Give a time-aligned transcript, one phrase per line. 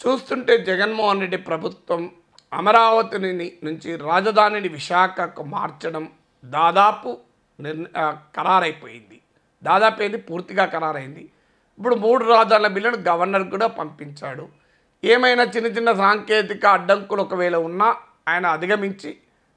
[0.00, 2.02] చూస్తుంటే జగన్మోహన్ రెడ్డి ప్రభుత్వం
[2.52, 6.04] అమరావతిని నుంచి రాజధానిని విశాఖకు మార్చడం
[6.44, 7.10] దాదాపు
[7.58, 7.84] నిర్ణ
[8.36, 9.18] ఖరారైపోయింది.
[9.62, 10.16] దాదాపు ఏది?
[10.16, 11.24] పూర్తిగా ఖరారైంది.
[11.78, 14.44] ఇప్పుడు మూడు రాజధానుల బిల్లును గవర్నర్ కూడా పంపించాడు.
[15.04, 17.88] ఏమైనా చిన్న చిన్న సాంకేతిక అడ్డంకులు ఒకవేళ ఉన్నా
[18.28, 19.10] ఆయన అధిగమించి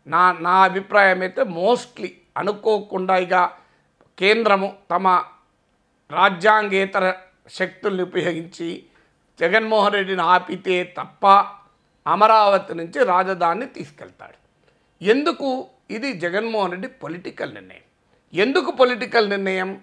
[0.07, 3.35] నా నా అభిప్రాయం అయితే మోస్ట్లీ అనుకోకుండా ఇక
[4.17, 5.07] కేంద్రము తమ
[6.09, 7.13] రాజ్యాంగేతర
[7.49, 8.69] శక్తుల్ని ఉపయోగించి
[9.39, 11.27] జగన్మోహన్ రెడ్డిని ఆపితే తప్ప
[12.07, 14.43] అమరావతి నుంచి రాజధానిని తీసుకెళ్తాడు.
[15.03, 15.67] ఎందుకు?
[15.89, 17.81] ఇది జగన్మోహన్ రెడ్డి పొలిటికల్ నిర్ణయం.
[18.33, 19.81] ఎందుకు పొలిటికల్ నిర్ణయం?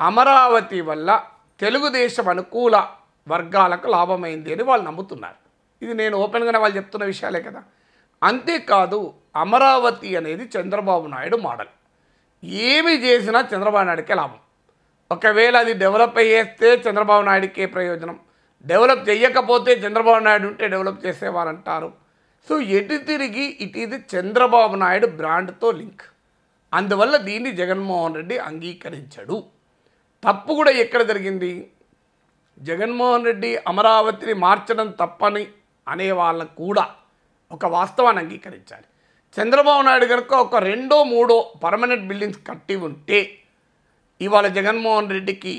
[0.00, 1.24] అమరావతి వల్ల
[1.60, 2.86] తెలుగుదేశం అనుకూల
[3.28, 5.46] వర్గాలకు లాభమైంది అని వాళ్ళు నమ్ముతున్నారు.
[5.84, 7.62] ఇది నేను ఓపెన్గానే వాళ్ళు చెప్తున్న విషయాలే కదా.
[8.22, 11.68] అంతేకాదు అమరావతి అనేది చంద్రబాబు నాయుడు మోడల్.
[12.44, 14.38] ఏమి చేసినా చంద్రబాబు నాయుడికే లాభం.
[15.10, 18.25] ఒకవేళ అది డెవలప్ అయ్యేస్తే చంద్రబాబు నాయుడికే ప్రయోజనం.
[18.70, 21.88] డెవలప్ చేయకపోతే చంద్రబాబు నాయుడు ఉంటే డెవలప్ చేసేవారంటారు.
[22.48, 26.04] సో ఎటు తిరిగి ఇట్ ఇది చంద్రబాబు నాయుడు బ్రాండ్తో లింక్.
[26.72, 29.36] అందువల్ల దీన్ని జగన్మోహన్ రెడ్డి అంగీకరించడు.
[30.26, 31.52] తప్పు కూడా ఎక్కడ జరిగింది?
[32.58, 35.44] జగన్మోహన్ రెడ్డి అమరావతిని మార్చడం తప్పని
[35.86, 36.84] అనే వాళ్ళకు కూడా
[37.50, 38.86] ఒక వాస్తవాన్ని అంగీకరించాలి.
[39.36, 43.18] చంద్రబాబు నాయుడు కనుక ఒక రెండో మూడో పర్మనెంట్ బిల్డింగ్స్ కట్టి ఉంటే
[44.20, 45.54] ఇవాళ జగన్మోహన్ రెడ్డికి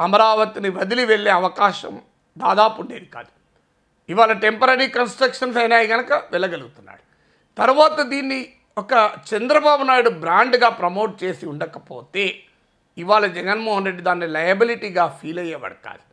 [0.00, 1.94] అమరావతిని వదిలి వెళ్ళే అవకాశం
[2.38, 3.28] దాదాపు ఉండేది కాదు.
[4.08, 7.02] ఇవాళ టెంపరీ కన్స్ట్రక్షన్స్ అయినాయి కనుక వెళ్ళగలుగుతున్నాడు.
[7.58, 12.42] తర్వాత దీన్ని ఒక చంద్రబాబు నాయుడు బ్రాండ్గా ప్రమోట్ చేసి ఉండకపోతే
[12.98, 16.04] ఇవాళ జగన్మోహన్ రెడ్డి దాన్ని లయబిలిటీగా ఫీల్ అయ్యేవాడు కాదు.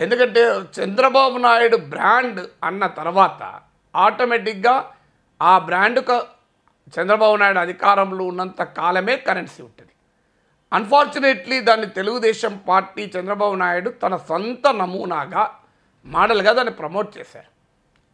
[0.00, 3.60] ఎందుకంటే చంద్రబాబు నాయుడు బ్రాండ్ అన్న తర్వాత
[3.96, 4.92] ఆటోమేటిక్గా
[5.42, 6.16] ఆ బ్రాండ్కు
[7.00, 9.89] చంద్రబాబు నాయుడు అధికారంలో ఉన్నంత కాలమే కరెన్సీ ఉంటుంది.
[10.72, 15.42] అన్ఫార్చునేట్లీ దాన్ని తెలుగుదేశం పార్టీ చంద్రబాబు నాయుడు తన సొంత నమూనాగా
[16.06, 17.50] మోడల్గా దాన్ని ప్రమోట్ చేశారు.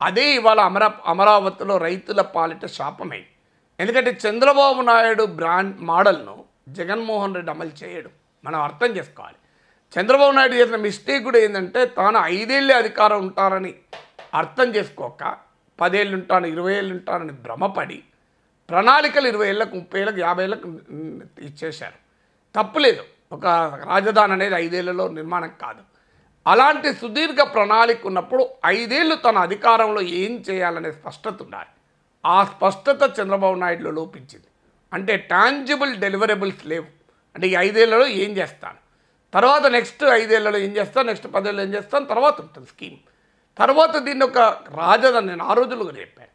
[0.00, 3.32] అదే ఇవాళ అమరా అమరావతిలో రైతుల పాలిట శాపమైంది
[3.78, 6.36] ఎందుకంటే చంద్రబాబు నాయుడు బ్రాండ్ మోడల్ను
[6.78, 8.10] జగన్మోహన్ రెడ్డి అమలు చేయడు.
[8.44, 9.38] మనం అర్థం చేసుకోవాలి.
[9.94, 13.72] చంద్రబాబు నాయుడు చేసిన మిస్టేక్ కూడా ఏంటంటే తాను ఐదేళ్ళే అధికారం ఉంటారని
[14.40, 15.22] అర్థం చేసుకోక
[15.80, 17.98] పదేళ్ళు ఉంటాను ఇరవై ఏళ్ళు ఉంటానని భ్రమపడి
[18.68, 20.68] ప్రణాళికలు ఇరవై ఏళ్ళకు ముప్పై ఏళ్ళకు యాభై ఏళ్ళకు
[21.48, 21.98] ఇచ్చేశారు.
[22.56, 23.02] తప్పులేదు.
[23.32, 23.46] ఒక
[23.84, 25.80] రాజధాని అనేది ఐదేళ్ళలో నిర్మాణం కాదు.
[26.46, 31.68] అలాంటి సుదీర్ఘ ప్రణాళిక ఉన్నప్పుడు ఐదేళ్ళు తన అధికారంలో ఏం చేయాలనే స్పష్టత ఉండాలి.
[32.26, 34.46] ఆ స్పష్టత చంద్రబాబు నాయుడులో లోపించింది.
[34.92, 36.84] అంటే టాంజిబుల్ డెలివరబుల్స్ లేవు.
[37.34, 38.76] అంటే ఈ ఐదేళ్ళలో ఏం చేస్తాను?
[39.34, 41.06] తర్వాత నెక్స్ట్ ఐదేళ్ళలో ఏం చేస్తాను?
[41.06, 42.04] నెక్స్ట్ పదేళ్ళు ఏం చేస్తాను?
[42.04, 42.96] తర్వాత ఉంటుంది స్కీమ్.
[43.58, 44.38] తర్వాత దీన్ని ఒక
[44.74, 46.28] రాజధాని నేను ఆ రోజులుగా చెప్పాను.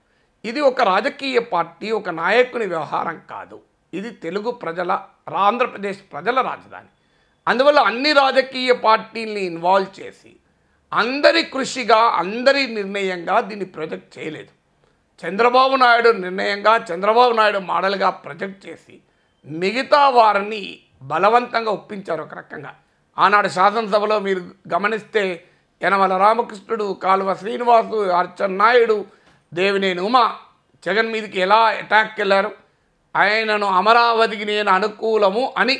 [0.47, 3.61] ఇది ఒక రాజకీయ పార్టీ ఒక నాయకుని వ్యవహారం కాదు.
[3.93, 4.91] ఇది తెలుగు ప్రజల
[5.35, 6.91] ఆంధ్రప్రదేశ్ ప్రజల రాజధాని.
[7.47, 10.35] అందువల్ల అన్ని రాజకీయ పార్టీల్ని ఇన్వాల్వ్ చేసి
[10.91, 14.51] అందరి కృషిగా అందరి నిర్ణయంగా దీన్ని ప్రొజెక్ట్ చేయలేదు.
[15.21, 19.01] చంద్రబాబు నాయుడు నిర్ణయంగా చంద్రబాబు నాయుడు మోడల్గా ప్రొజెక్ట్ చేసి
[19.45, 22.75] మిగతా వారిని బలవంతంగా ఒప్పించారు ఒక రకంగా.
[23.17, 24.41] ఆనాడు శాసనసభలో మీరు
[24.73, 25.45] గమనిస్తే
[25.83, 29.05] యనమల రామకృష్ణుడు కాలువ శ్రీనివాసు అర్చన్నాయుడు
[29.53, 30.35] దేవినేని ఉమా
[30.85, 32.51] జగన్ మీదకి ఎలా అటాక్కి వెళ్ళారు
[33.15, 35.75] ఆయనను అమరావతికి నేను అనుకూలము అని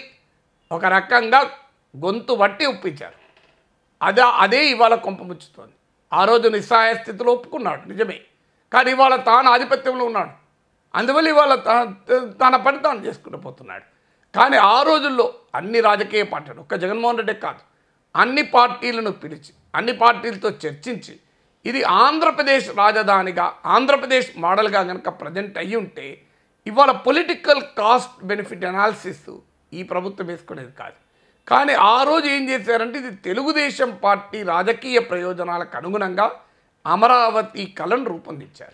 [0.71, 1.41] ఒక రకంగా
[1.95, 3.17] గొంతు బట్టి ఒప్పించారు.
[4.01, 5.75] అదే అదే ఇవాళ కొంపముచ్చుతోంది
[6.11, 8.19] ఆ రోజు నిస్సహాయ స్థితిలో ఒప్పుకున్నాడు నిజమే.
[8.71, 10.33] కానీ ఇవాళ తాను ఆధిపత్యంలో ఉన్నాడు.
[10.95, 11.55] అందువల్ల ఇవాళ
[12.41, 13.85] తన పని తాను చేసుకుంటూ పోతున్నాడు.
[14.35, 17.63] కానీ ఆ రోజుల్లో అన్ని రాజకీయ పార్టీలు ఒక్క జగన్మోహన్ రెడ్డి కాదు
[18.15, 21.13] అన్ని పార్టీలను పిలిచి అన్ని పార్టీలతో చర్చించి
[21.65, 26.05] ఇది ఆంధ్రప్రదేశ్ రాజధానిగా ఆంధ్రప్రదేశ్ మోడల్గా కనుక ప్రజెంట్ అయ్యి ఉంటే
[26.67, 29.37] ఇవాళ పొలిటికల్ కాస్ట్ బెనిఫిట్ అనాలిసిస్
[29.73, 30.93] ఈ ప్రభుత్వం వేసుకునేది కాదు.
[31.47, 36.31] కానీ ఆ రోజు ఏం చేశారంటే ఇది తెలుగుదేశం పార్టీ రాజకీయ ప్రయోజనాలకు అనుగుణంగా
[36.85, 38.73] అమరావతి కళను రూపొందించారు.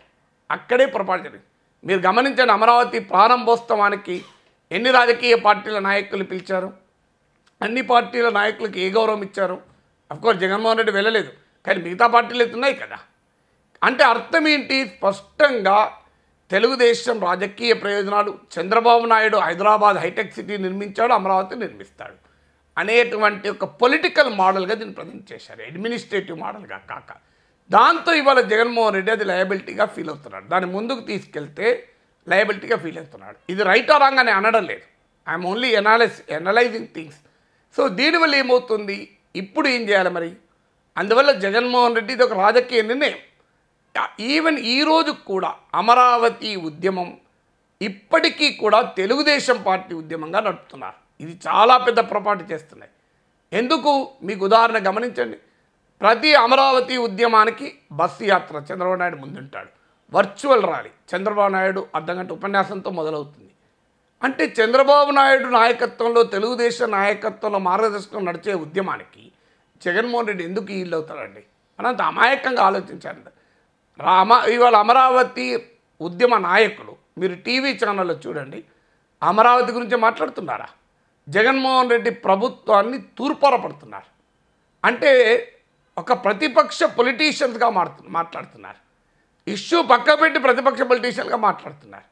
[0.51, 1.45] అక్కడే పొరపాటు జరిగింది.
[1.85, 4.25] మీరు గమనించండి అమరావతి ప్రారంభోత్సవానికి
[4.71, 6.73] ఎన్ని రాజకీయ పార్టీల నాయకులు పిలిచారు?
[7.61, 9.61] అన్ని పార్టీల నాయకులకు ఏ గౌరవం ఇచ్చారు?
[10.11, 11.31] అఫ్కోర్స్ జగన్మోహన్ రెడ్డి వెళ్ళలేదు.
[11.65, 12.99] కానీ మిగతా పార్టీలు అయితే ఉన్నాయి కదా.
[13.83, 14.85] అంటే అర్థం ఏంటి?
[14.87, 15.97] స్పష్టంగా
[16.51, 18.37] తెలుగుదేశం రాజకీయ ప్రయోజనాలు.
[18.59, 22.13] చంద్రబాబు నాయుడు హైదరాబాద్ హైటెక్ సిటీ నిర్మించాడు అమరావతి నిర్మిస్తాడు.
[22.77, 25.61] అనేటువంటి ఒక పొలిటికల్ మోడల్గా దీన్ని ప్రజెంట్ చేశారు.
[25.61, 27.13] అడ్మినిస్ట్రేటివ్ మోడల్గా కాక.
[27.71, 30.45] దాంతో ఇవాళ జగన్మోహన్ రెడ్డి అది లయబిలిటీగా ఫీల్ అవుతున్నాడు.
[30.45, 31.87] దాన్ని ముందుకు తీసుకెళ్తే
[32.27, 33.37] లయబిలిటీగా ఫీల్ అవుతున్నాడు.
[33.49, 34.81] ఇది రైట్ ఆ రాంగ్ అని అనడం లేదు.
[35.29, 37.17] I'm only analyse analysing things.
[37.77, 39.17] So దీనివల్ల ఏమవుతుంది?
[39.35, 40.31] ఇప్పుడు ఏం చేయాలి మరి?
[40.97, 43.17] అందువల్ల జగన్మోహన్ రెడ్డి ఇది ఒక రాజకీయ నిర్ణయం.
[44.19, 47.17] ఈవెన్ ఈరోజు కూడా అమరావతి ఉద్యమం
[47.81, 50.95] ఇప్పటికీ కూడా తెలుగుదేశం పార్టీ ఉద్యమంగా నడుపుతున్నారు.
[51.21, 52.91] ఇది చాలా పెద్ద పొరపాటు చేస్తున్నాయి.
[53.53, 54.07] ఎందుకు?
[54.23, 55.37] మీకు ఉదాహరణ గమనించండి.
[56.01, 59.67] ప్రతి అమరావతి ఉద్యమానికి బస్సు యాత్ర చంద్రబాబు నాయుడు ముందుంటాడు.
[60.13, 63.51] వర్చువల్ ర్యాలీ చంద్రబాబు నాయుడు అర్ధగంట ఉపన్యాసంతో మొదలవుతుంది.
[64.23, 69.31] అంటే చంద్రబాబు నాయుడు నాయకత్వంలో తెలుగుదేశం నాయకత్వంలో మార్గదర్శకం నడిచే ఉద్యమానికి
[69.81, 71.43] జగన్మోహన్ రెడ్డి ఎందుకు ఈళ్ళు అవుతాడండి
[71.79, 73.31] అనంత అమాయకంగా ఆలోచించండి
[73.99, 75.67] రామ ఇవాళ అమరావతి
[76.01, 78.63] ఉద్యమ నాయకులు మీరు టీవీ ఛానల్లో చూడండి
[79.23, 80.67] అమరావతి గురించి మాట్లాడుతున్నారా?
[81.29, 84.09] జగన్మోహన్ రెడ్డి ప్రభుత్వాన్ని తూర్పారపడుతున్నారు.
[84.85, 85.11] అంటే
[85.97, 88.77] ఒక ప్రతిపక్ష పొలిటీషియన్స్గా మాట్లా మాట్లాడుతున్నారు.
[89.49, 92.03] ఇష్యూ పక్క పెట్టి ప్రతిపక్ష పొలిటీషియన్గా మాట్లాడుతున్నారు.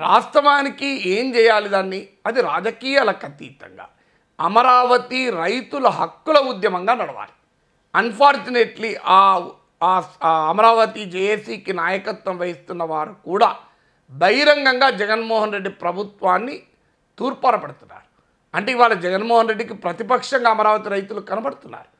[0.00, 2.08] రాష్ట్రవానికి ఏం చేయాలి దాన్ని?
[2.26, 3.88] అది రాజకీయాలకు అతీతంగా
[4.40, 7.32] అమరావతి రైతుల హక్కుల ఉద్యమంగా నడవాలి.
[7.94, 9.48] అన్ఫార్చునేట్లీ ఆ
[9.82, 13.56] ఆ- అమరావతి జేఏసీకి నాయకత్వం వహిస్తున్న వారు కూడా
[14.10, 16.62] బహిరంగంగా జగన్మోహన్ రెడ్డి ప్రభుత్వాన్ని
[17.18, 18.04] తూర్పారపడుతున్నారు.
[18.56, 21.94] అంటే ఇవాళ జగన్మోహన్ రెడ్డికి ప్రతిపక్షంగా అమరావతి రైతులు కనబడుతున్నారు.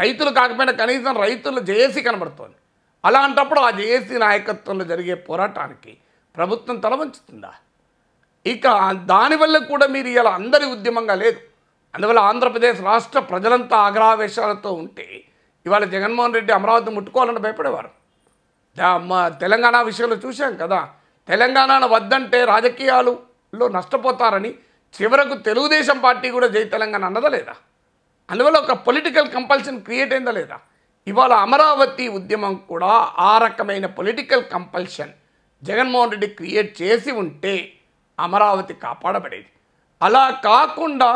[0.00, 2.54] రైతులు కాకపోయినా కనీసం రైతుల జేఏసీ కనబడుతోంది.
[3.04, 5.96] అలాంటప్పుడు ఆ జేఏసీ నాయకత్వంలో జరిగే పోరాటానికి
[6.36, 7.52] ప్రభుత్వం తలవంచుతుందా
[8.46, 11.40] ఇక దానివల్ల కూడా మీరు ఇలా అందరి ఉద్యమంగా లేదు.
[11.94, 15.24] అందువల్ల ఆంధ్రప్రదేశ్ రాష్ట్ర ప్రజలంతా ఆగ్రహావేశాలతో ఉంటే
[15.68, 17.90] ఇవాళ జగన్మోహన్ రెడ్డి అమరావతి ముట్టుకోవాలని భయపడేవారు.
[19.40, 20.80] తెలంగాణ విషయంలో చూశాం కదా.
[21.28, 24.50] తెలంగాణ వద్దంటే రాజకీయాలలో నష్టపోతారని
[24.98, 27.54] చివరకు తెలుగుదేశం పార్టీ కూడా జై తెలంగాణ అన్నదా లేదా?
[28.30, 30.58] అందువల్ల ఒక పొలిటికల్ కంపల్షన్ క్రియేట్ అయిందా లేదా?
[31.10, 32.92] ఇవాళ అమరావతి ఉద్యమం కూడా
[33.28, 35.12] ఆ రకమైన political compulsion
[35.62, 37.54] Jaganmohan Reddy create చేసి ఉంటే
[38.20, 39.50] అమరావతి కాపాడబడేది.
[40.02, 41.10] అలా కాకుండా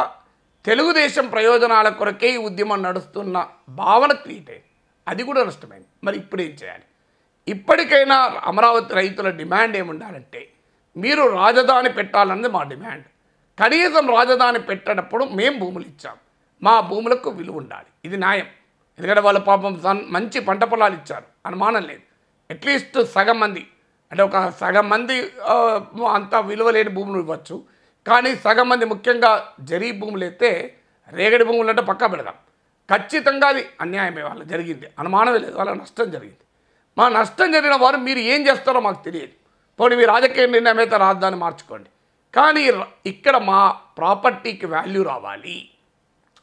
[0.65, 4.65] తెలుగుదేశం ప్రయోజనాల కొరకే ఈ ఉద్యమం నడుస్తున్న భావన క్రియేట్
[5.09, 5.87] అది కూడా నష్టమైంది.
[6.05, 6.83] మరి ఇప్పుడు ఏం చేయాలి?
[7.49, 10.49] ఇప్పటికైనా అమరావతి రైతుల డిమాండ్ ఏముండాలంటే
[10.97, 13.05] మీరు రాజధాని పెట్టాలన్నది మా డిమాండ్.
[13.61, 16.17] కనీసం రాజధాని పెట్టేటప్పుడు మేము భూములు ఇచ్చాం.
[16.63, 17.87] మా భూములకు విలువ ఉండాలి.
[18.05, 18.47] ఇది న్యాయం.
[18.99, 21.25] ఎందుకంటే వాళ్ళ పాపం సన్- మంచి పంట పొలాలు ఇచ్చారు.
[21.47, 22.01] అనుమానం లేదు.
[22.51, 23.67] అట్లీస్ట్ సగం మంది.
[24.11, 25.21] అంటే ఒక సగం మంది
[26.09, 27.65] అంత విలువ లేని భూములు ఇవ్వచ్చు.
[28.07, 30.77] కానీ సగం మంది ముఖ్యంగా జరీ భూములు అయితే
[31.09, 32.35] రేగడి భూములు అంటే పక్కా పెడదాం.
[32.97, 34.87] ఖచ్చితంగా అది అన్యాయమే వాళ్ళ జరిగింది.
[34.99, 35.57] అనుమానమే లేదు.
[35.57, 36.39] వాళ్ళ నష్టం జరిగింది.
[36.99, 39.33] మా నష్టం జరిగిన వారు మీరు ఏం చేస్తారో మాకు తెలియదు.
[39.81, 41.91] పోనీ మీ రాజకీయ నిర్ణయం అయితే రాజధాని మార్చుకోండి.
[42.35, 42.73] కానీ
[43.07, 45.69] ఇక్కడ మా ప్రాపర్టీకి వాల్యూ రావాలి.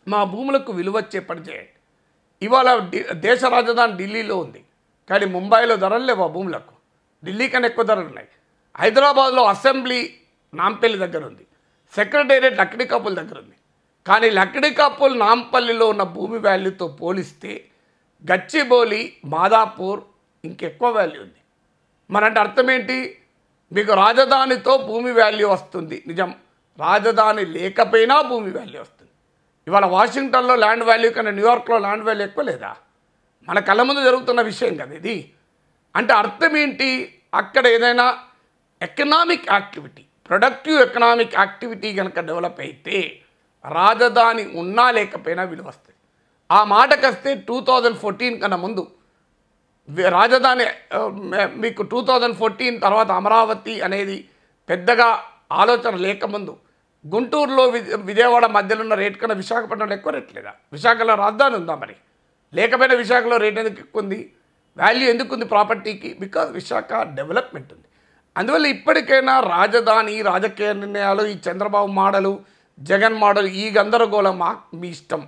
[0.07, 1.69] మా భూములకు విలువ వచ్చే పని చేయండి.
[2.41, 2.79] ఇవాళ
[3.11, 4.63] దేశ రాజధాని ఢిల్లీలో ఉంది.
[5.09, 6.73] కానీ ముంబైలో ధరలు లేవు ఆ భూములకు.
[7.25, 8.27] ఢిల్లీ కన్నా ఎక్కువ ధరలు ఉన్నాయి.
[8.77, 10.13] హైదరాబాద్లో అసెంబ్లీ
[10.53, 11.45] నాంపల్లి దగ్గర ఉంది.
[11.95, 13.55] సెక్రటేరియట్ లక్డికాపుల్ దగ్గర ఉంది
[14.07, 17.65] కానీ లక్డికాపుల్ నాంపల్లిలో ఉన్న భూమి వాల్యూతో పోలిస్తే
[18.31, 20.01] గచ్చిబౌలి మాదాపూర్
[20.45, 21.41] ఇంకెక్కువ వాల్యూ ఉంది.
[22.11, 23.17] మనంటే అర్థం ఏంటి
[23.71, 26.03] మీకు రాజధానితో భూమి వాల్యూ వస్తుంది.
[26.07, 26.35] నిజం.
[26.79, 29.11] రాజధాని లేకపోయినా భూమి వాల్యూ వస్తుంది.
[29.67, 32.75] ఇవాళ వాషింగ్టన్లో ల్యాండ్ వాల్యూ కన్నా న్యూయార్క్లో ల్యాండ్ వాల్యూ ఎక్కువ లేదా?
[33.49, 35.33] మన కళ్ళ ముందు జరుగుతున్న విషయం కదా ఇది.
[35.95, 38.19] అంటే అర్థం ఏంటి అక్కడ ఏదైనా
[38.81, 42.97] economic activity productive economic activity కనుక డెవలప్ అయితే
[43.65, 45.97] రాజధాని ఉన్నా లేకపోయినా విలువ వస్తుంది
[46.49, 48.83] ఆ మాటకొస్తే టూ థౌజండ్ ఫోర్టీన్ కన్నా ముందు
[50.19, 50.65] రాజధాని
[51.63, 54.17] మీకు టూ థౌజండ్ ఫోర్టీన్ తర్వాత అమరావతి అనేది
[54.69, 55.07] పెద్దగా
[55.61, 56.53] ఆలోచన లేకముందు
[57.05, 57.63] గుంటూరులో
[58.09, 60.51] విజయవాడ మధ్యలో ఉన్న రేట్ కన్నా విశాఖపట్నంలో ఎక్కువ రేట్ లేదా?
[60.75, 61.95] విశాఖలో రాజధాని ఉందా మరి?
[62.53, 64.19] లేకపోయినా విశాఖలో రేట్ ఎందుకు ఎక్కువ ఉంది?
[64.77, 67.87] వాల్యూ ఎందుకు ఉంది ప్రాపర్టీకి బికాజ్ విశాఖ డెవలప్మెంట్ ఉంది.
[68.39, 72.39] అందువల్ల ఇప్పటికైనా రాజధాని రాజకీయ నిర్ణయాలు ఈ చంద్రబాబు మాడలు
[72.79, 75.27] జగన్ మాడలు ఈ గందరగోళం మా మీ ఇష్టం.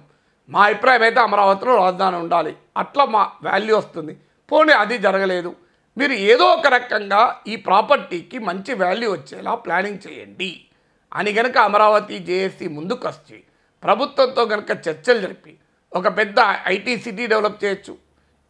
[0.49, 2.55] మా అభిప్రాయం అయితే అమరావతిలో రాజధాని ఉండాలి.
[2.77, 4.17] అట్లా మా వాల్యూ వస్తుంది.
[4.51, 5.55] పోనీ అది జరగలేదు.
[5.97, 10.65] మీరు ఏదో ఒక రకంగా ఈ ప్రాపర్టీకి మంచి వాల్యూ వచ్చేలా ప్లానింగ్ చేయండి.
[11.13, 13.43] అని గనక అమరావతి జేఏసీ ముందుకు వచ్చి
[13.83, 15.57] ప్రభుత్వంతో కనుక చర్చలు జరిపి
[15.93, 16.35] ఒక పెద్ద
[16.67, 17.97] ఐటీ సిటీ డెవలప్ చేయొచ్చు.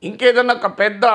[0.04, 1.06] ఇంకేదన్నా ఒక పెద్ద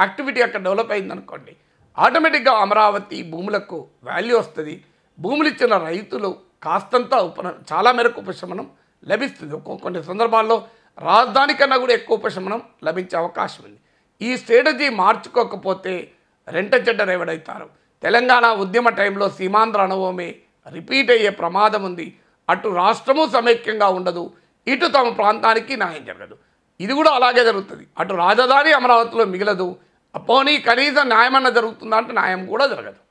[0.00, 1.56] యాక్టివిటీ అక్కడ డెవలప్ అయిందనుకోండి
[1.98, 4.84] ఆటోమేటిక్గా అమరావతి భూములకు వాల్యూ వస్తుంది.
[5.18, 7.38] భూములు ఇచ్చిన రైతులు కాస్తంత ఉప
[7.72, 8.70] చాలా మేరకు ఉపశమనం
[9.04, 9.80] లభిస్తుంది.
[9.82, 10.64] కొన్ని సందర్భాల్లో
[10.98, 13.78] రాజధాని కన్నా కూడా ఎక్కువ ఉపశమనం లభించే అవకాశం ఉంది.
[14.22, 16.10] ఈ స్ట్రాటజీ మార్చుకోకపోతే
[16.48, 17.68] రెంట చెడ్డ రేవడవుతారు
[18.02, 20.34] తెలంగాణ ఉద్యమ టైంలో సీమాంధ్ర అనుభవమే
[20.72, 22.16] రిపీట్ అయ్యే ప్రమాదం ఉంది.
[22.50, 24.32] అటు రాష్ట్రము సమైక్యంగా ఉండదు.
[24.66, 26.36] ఇటు తమ ప్రాంతానికి న్యాయం జరగదు.
[26.80, 27.86] ఇది కూడా అలాగే జరుగుతుంది.
[27.98, 29.76] అటు రాజధాని అమరావతిలో మిగలదు.
[30.18, 33.03] పోనీ కనీసం న్యాయమన్నా జరుగుతుందా అంటే న్యాయం కూడా జరగదు.